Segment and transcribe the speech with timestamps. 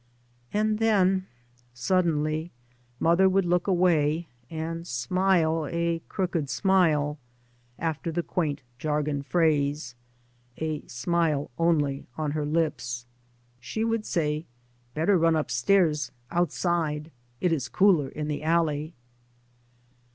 [0.51, 1.27] And then
[1.75, 2.51] suddenly
[2.99, 6.49] mother would look away, and 3 by Google MY MOTHER AND I smile" a crooked
[6.49, 7.19] smile,"
[7.77, 9.93] after the quaint jargon phrase,
[10.57, 13.05] a smile only on her lips.
[13.59, 14.47] She would say,"
[14.95, 17.11] Better run upstairs outside.
[17.39, 18.95] It is cooler in the alley."